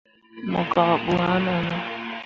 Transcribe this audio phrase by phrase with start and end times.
[0.51, 1.75] Mo gak ɓu ah none.